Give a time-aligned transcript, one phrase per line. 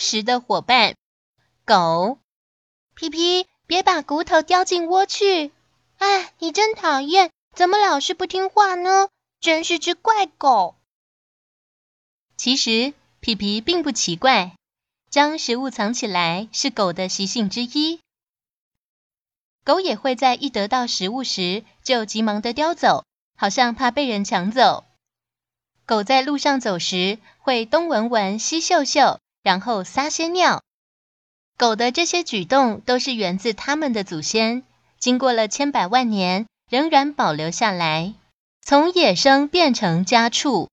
[0.00, 0.96] 食的伙伴，
[1.66, 2.18] 狗
[2.94, 5.52] 皮皮，别把骨头叼进窝去！
[5.98, 9.08] 哎，你真讨厌，怎么老是不听话呢？
[9.40, 10.74] 真是只怪狗。
[12.36, 14.56] 其实皮皮并不奇怪，
[15.10, 18.00] 将食物藏起来是狗的习性之一。
[19.64, 23.04] 狗也会在一得到食物时就急忙的叼走，
[23.36, 24.84] 好像怕被人抢走。
[25.84, 29.20] 狗在路上走时会东闻闻，西嗅嗅。
[29.42, 30.62] 然后撒些尿，
[31.56, 34.64] 狗的这些举动都是源自它们的祖先，
[34.98, 38.14] 经过了千百万年，仍然保留下来，
[38.60, 40.68] 从野生变成家畜。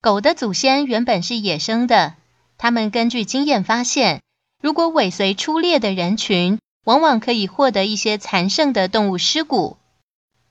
[0.00, 2.16] 狗的祖先原本是野生的，
[2.58, 4.20] 他们根据经验发现，
[4.60, 9.76] 如果尾随出猎的人群，往往可以获得一些残剩的动物尸骨。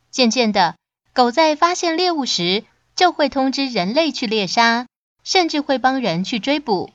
[0.10, 0.78] 渐渐的，
[1.12, 2.64] 狗在发现猎物时，
[2.96, 4.88] 就会通知人类去猎杀。
[5.24, 6.92] 甚至会帮人去追捕。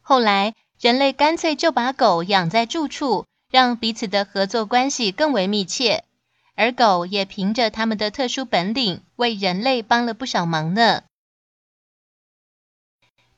[0.00, 6.04] 后来，人类干脆就把狗养在住处，让彼此的合作关系更为密切。
[6.56, 11.02] 而狗也凭着它们的特殊本领，为人类帮了不少忙呢。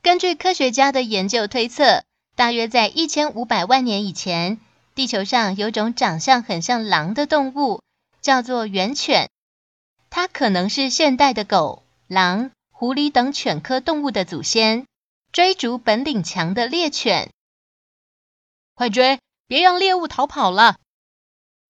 [0.03, 2.03] 根据科学家的研究推测，
[2.35, 4.59] 大约在一千五百万年以前，
[4.93, 7.81] 地球上有种长相很像狼的动物，
[8.21, 9.29] 叫做猿犬。
[10.09, 12.51] 它可能是现代的狗、狼。
[12.79, 14.85] 狐狸等犬科动物的祖先，
[15.31, 17.31] 追逐本领强的猎犬，
[18.75, 19.17] 快追！
[19.47, 20.77] 别让猎物逃跑了。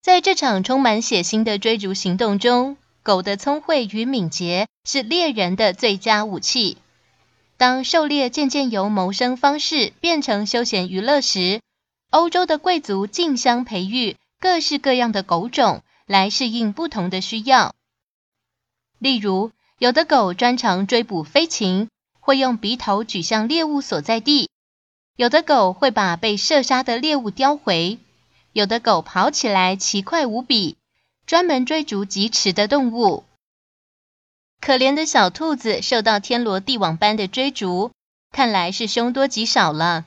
[0.02, 6.78] 在这场充满血腥的追逐行动中，狗的聪慧与敏捷是猎人的最佳武器。
[7.56, 11.62] 当狩猎渐渐由谋生方式变成休闲娱乐时，
[12.10, 17.76] 欧洲的贵族竞相培育各式各样的狗种来适应不同的需要，
[19.00, 19.54] 例如。
[19.80, 21.88] 有的狗专长追捕飞禽，
[22.20, 24.50] 会用鼻头举向猎物所在地；
[25.16, 28.00] 有的狗会把被射杀的猎物叼回；
[28.54, 30.78] 有的狗跑起来奇快无比，
[31.28, 33.24] 专门追逐疾驰的动物。
[34.60, 37.92] 可怜的小兔子受到天罗地网般的追逐，
[38.32, 40.06] 看来是凶多吉少了。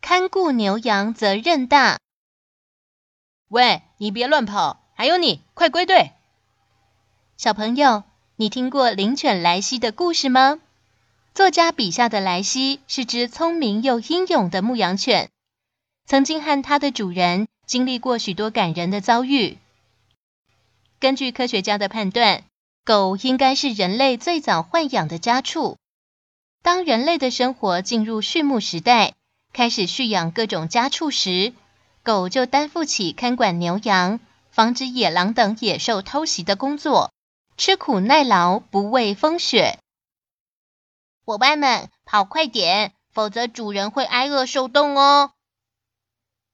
[0.00, 2.00] 看顾牛羊责任大。
[3.46, 4.82] 喂，你别乱跑！
[4.94, 6.10] 还有你，快归队！
[7.36, 8.02] 小朋友。
[8.40, 10.60] 你听过灵犬莱西的故事吗？
[11.34, 15.28] 作家笔下的莱西是只聪明又英勇的牧羊犬，
[16.06, 19.58] 曾经和它的主人经历过许多感人的遭遇。
[20.98, 22.44] 根据科学家的判断，
[22.82, 25.76] 狗应该是人类最早豢养的家畜。
[26.62, 29.12] 当人类的生活进入畜牧时代，
[29.52, 31.52] 开始蓄养各种家畜时，
[32.02, 34.18] 狗就担负起看管牛羊、
[34.50, 37.12] 防止野狼等野兽偷袭的工作。
[37.60, 39.78] 吃苦耐劳，不畏风雪。
[41.26, 45.32] 伙伴们，跑快点，否则主人会挨饿受冻哦。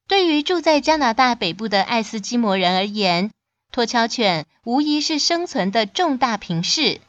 [0.09, 3.31] 对于住在加拿大北部的爱斯基摩人而言，
[3.71, 7.01] 托橇犬无疑是生存的重大平事。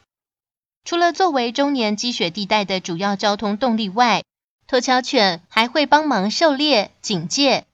[0.84, 4.22] 除了作为中年积雪地带的主要交通动力外，
[4.68, 7.66] 托橇犬还会帮忙狩猎、警戒。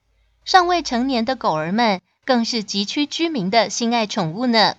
[0.46, 4.78] 尚未成年的狗儿们更是极区居民的心爱宠物呢。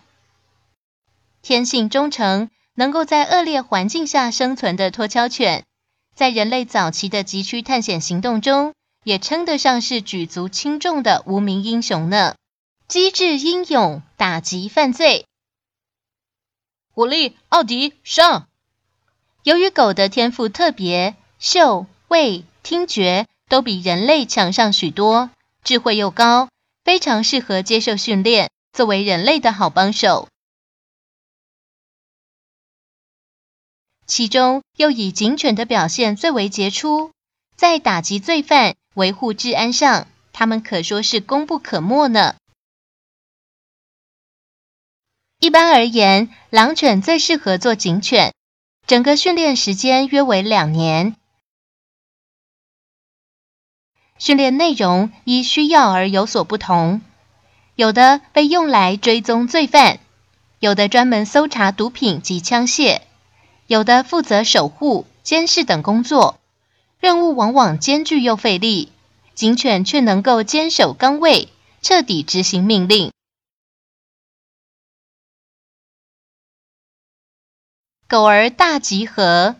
[1.47, 5.63] 天性忠诚，能够在恶劣环境下生存的托壳犬，
[6.15, 8.73] 在人类早期的急区探险行动中，
[9.03, 12.33] 也称得上是举足轻重的无名英雄呢。
[12.87, 15.27] 机智英勇，打击犯罪。
[16.95, 18.47] 古力奥迪上。
[19.43, 25.29] 由于狗的天赋特别，嗅、味、听觉都比人类强上许多，
[25.63, 26.49] 智慧又高，
[26.83, 30.27] 非常适合接受训练，作为人类的好帮手。
[34.07, 37.11] 其中又以警犬的表现最为杰出，
[37.55, 42.35] 在打击罪犯、维护治安上，他们可说是功不可没呢。
[45.39, 48.33] 一般而言，狼犬最适合做警犬，
[48.87, 51.15] 整个训练时间约为两年。
[54.17, 57.01] 训练内容依需要而有所不同，
[57.75, 59.99] 有的被用来追踪罪犯，
[60.59, 63.01] 有的专门搜查毒品及枪械。
[63.67, 66.39] 有的负责守护、监视等工作，
[66.99, 68.91] 任务往往艰巨又费力，
[69.33, 71.49] 警犬却能够坚守岗位，
[71.81, 73.11] 彻底执行命令。
[78.07, 79.55] 狗儿大集合！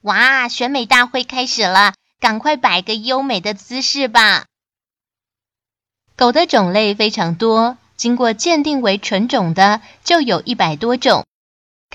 [0.00, 4.46] 哇，选美大会开始了，赶快摆个优美的姿势吧！
[6.16, 11.26] 狗的种类非常多，经过鉴定为纯种的就有一百多种。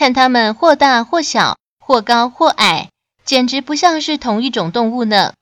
[0.01, 2.89] 看它们或大或小，或高或矮，
[3.23, 5.35] 简直不像是同一种动物呢。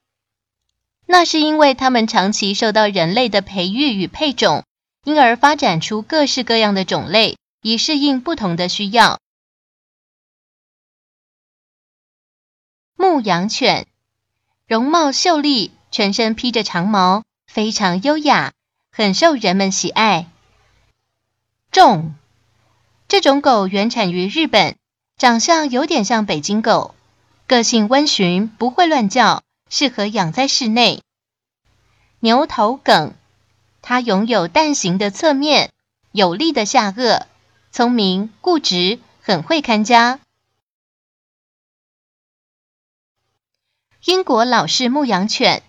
[1.05, 4.65] 那是因为它们长期受到人类的培育与配种，
[5.05, 7.37] 因而发展出各式各样的种类。
[7.61, 9.21] 以适应不同的需要。
[12.97, 13.87] 牧羊犬
[14.67, 18.51] 容貌秀丽，全身披着长毛，非常优雅，
[18.91, 20.27] 很受人们喜爱。
[21.71, 22.13] 重
[23.09, 24.75] 这种狗原产于日本，
[25.17, 26.93] 长相有点像北京狗，
[27.47, 31.01] 个性温驯，不会乱叫，适合养在室内。
[32.19, 33.15] 牛头梗，
[33.81, 35.71] 它拥有蛋形的侧面，
[36.11, 37.23] 有力的下颚。
[37.71, 40.19] 聪明、固执，很会看家。
[44.05, 45.63] 英国老式牧羊犬，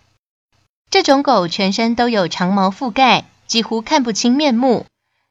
[0.91, 4.85] 这种狗全身都有长毛覆盖，几乎看不清面目，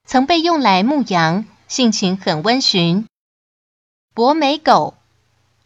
[0.08, 3.08] 曾被用来牧羊，性情很温驯。
[4.16, 4.96] 博美狗，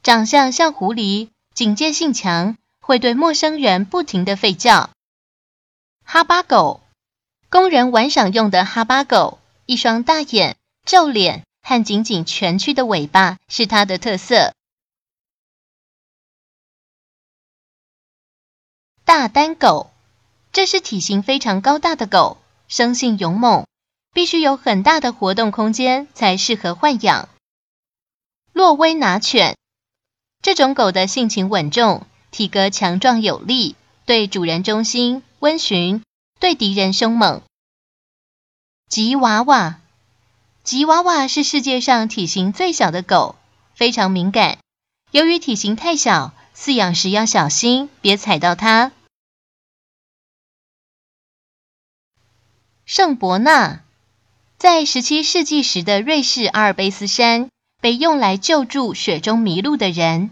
[0.04, 4.90] 长相像狐狸，警戒性强，会对陌生人不停的吠叫。
[6.04, 6.82] 哈巴狗，
[7.50, 10.58] 工人玩赏用的哈巴狗，一双大眼。
[10.86, 14.54] 皱脸和紧紧蜷曲的尾巴是它的特色。
[19.06, 19.90] 大丹狗，
[20.52, 23.66] 这是体型非常高大的狗，生性勇猛，
[24.14, 27.28] 必须有很大的活动空间才适合豢养。
[28.54, 29.58] 洛威拿犬，
[30.42, 33.76] 这种狗的性情稳重，体格强壮有力，
[34.06, 36.04] 对主人忠心温驯，
[36.40, 37.42] 对敌人凶猛。
[38.88, 39.80] 吉娃娃。
[40.64, 43.36] 吉娃娃是世界上体型最小的狗，
[43.74, 44.60] 非常敏感。
[45.12, 48.92] 由于体型太小，饲养时要小心，别踩到它。
[52.86, 53.83] 圣伯纳
[54.64, 57.50] 在十七世纪时的瑞士阿尔卑斯山
[57.82, 60.32] 被用来救助雪中迷路的人。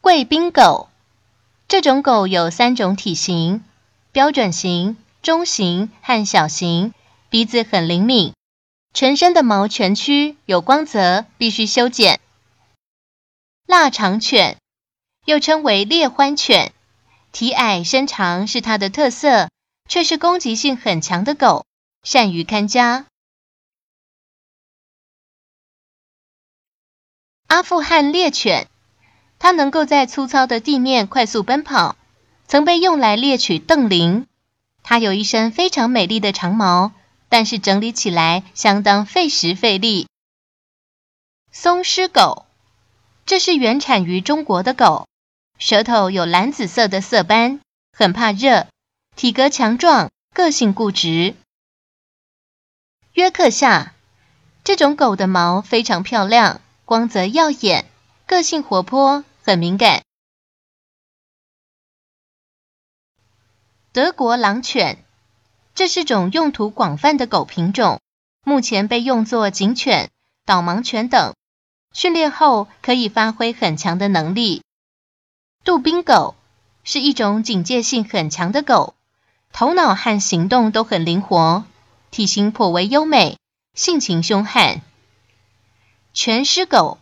[0.00, 0.88] 贵宾狗
[1.68, 3.62] 这种狗有三种体型：
[4.12, 6.94] 标准型、中型和小型，
[7.28, 8.32] 鼻子很灵敏。
[8.94, 12.18] 全身的毛全曲，有光泽，必须修剪。
[13.66, 14.56] 腊肠犬
[15.26, 16.72] 又称为猎欢犬，
[17.30, 19.50] 体矮身长是它的特色，
[19.86, 21.66] 却是攻击性很强的狗，
[22.02, 23.06] 善于看家。
[27.46, 28.68] 阿富汗猎犬，
[29.38, 31.96] 它能够在粗糙的地面快速奔跑，
[32.46, 34.26] 曾被用来猎取瞪羚。
[34.82, 36.92] 它有一身非常美丽的长毛。
[37.32, 40.08] 但是整理起来相当费时费力。
[41.52, 42.44] 松狮狗，
[43.24, 45.06] 这是原产于中国的狗，
[45.56, 47.60] 舌头有蓝紫色的色斑，
[47.92, 48.66] 很怕热，
[49.14, 51.36] 体格强壮，个性固执。
[53.12, 53.92] 约克夏，
[54.62, 57.86] 这种狗的毛非常漂亮，光泽耀眼，
[58.26, 60.02] 个性活泼，很敏感。
[63.92, 65.04] 德国狼犬。
[65.72, 68.00] 这是种用途广泛的狗品种，
[68.44, 70.10] 目前被用作警犬、
[70.44, 71.34] 导盲犬等，
[71.92, 74.62] 训练后可以发挥很强的能力。
[75.64, 76.34] 杜宾狗
[76.84, 78.94] 是一种警戒性很强的狗，
[79.52, 81.64] 头脑和行动都很灵活，
[82.10, 83.38] 体型颇为优美，
[83.74, 84.82] 性情凶悍。
[86.12, 86.98] 全狮狗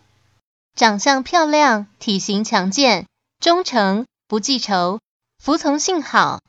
[0.75, 3.07] 长相漂亮，体型强健，
[3.41, 5.01] 忠诚，不记仇，
[5.43, 6.43] 服从性好。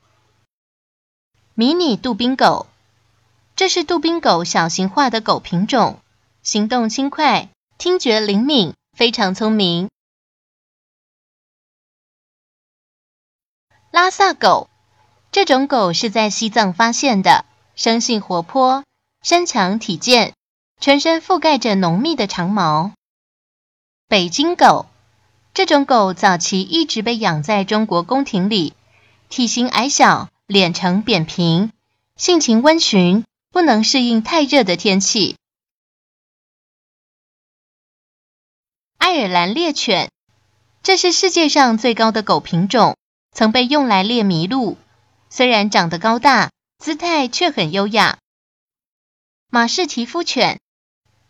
[1.53, 2.67] 迷你杜宾狗，
[3.55, 5.99] 这是杜宾狗小型化的狗品种，
[6.43, 9.89] 行动轻快，听觉灵敏，非常聪明。
[13.91, 14.69] 拉萨狗，
[15.31, 17.45] 这种狗是在西藏发现的，
[17.79, 18.83] 生性活泼，
[19.21, 20.33] 身强体健，
[20.81, 22.91] 全身覆盖着浓密的长毛。
[24.09, 24.87] 北京狗，
[25.53, 28.73] 这种狗早期一直被养在中国宫廷里，
[29.29, 30.27] 体型矮小。
[30.45, 31.71] 脸呈扁平，
[32.15, 35.35] 性情温驯，不能适应太热的天气。
[38.97, 40.09] 爱尔兰猎犬，
[40.81, 42.97] 这是世界上最高的狗品种，
[43.31, 44.75] 曾被用来猎麋鹿。
[45.29, 48.19] 虽然长得高大，姿态却很优雅。
[49.49, 50.61] 马士提夫犬，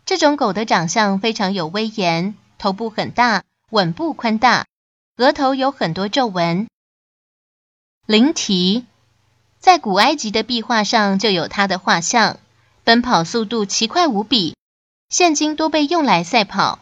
[0.05, 4.67] 这种狗的长相非常有威严，头部很大，吻部宽大，
[5.17, 6.67] 额头有很多皱纹。
[8.05, 8.85] 灵缇
[9.57, 12.39] 在古埃及的壁画上就有它的画像，
[12.83, 14.55] 奔跑速度奇快无比，
[15.09, 16.77] 现今多被用来赛跑。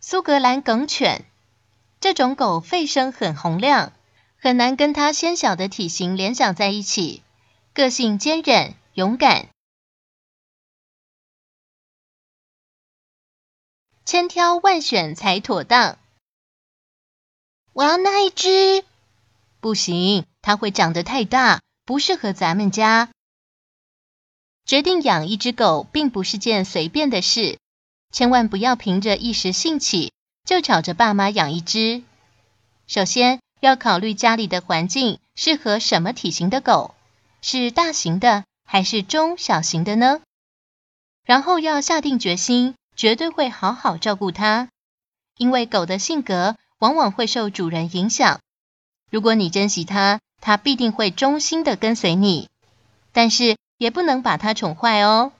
[0.00, 1.24] 苏格兰梗犬
[1.98, 3.92] 这种狗吠声很洪亮，
[4.40, 7.22] 很难跟它纤小的体型联想在一起，
[7.72, 9.48] 个性坚韧勇敢。
[14.04, 15.98] 千挑万选才妥当。
[17.72, 18.84] 我要那一只。
[19.60, 23.10] 不行，它会长得太大，不适合咱们家。
[24.64, 27.58] 决定养一只狗，并不是件随便的事，
[28.12, 30.12] 千万不要凭着一时兴起
[30.44, 32.04] 就吵着爸妈养一只。
[32.86, 36.94] 首先要考虑家里的环境适合什么体型的狗，
[37.42, 40.20] 是大型的还是中小型的呢？
[41.24, 42.74] 然后要下定决心。
[42.96, 44.70] 绝对会好好照顾它，
[45.36, 48.40] 因为狗的性格往往会受主人影响。
[49.08, 52.48] 如果你珍惜它，它必定会忠心的跟随你。
[53.12, 55.30] 但是也不能把它宠坏哦。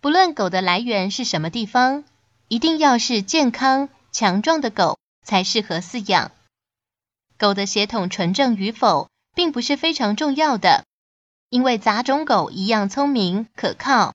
[0.00, 2.04] 不论狗的来源是什么地方，
[2.46, 6.30] 一定要是健康强壮的狗才适合饲养。
[7.36, 10.84] 狗的血统纯正与否，并不是非常重要的，
[11.50, 14.14] 因为杂种狗一样聪明可靠。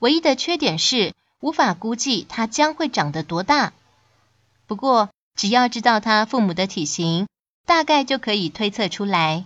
[0.00, 3.72] 唯一的缺点是无法估计它将会长得多大。
[4.66, 7.26] 不过，只要知道它父母的体型，
[7.66, 9.44] 大概就可以推测出来。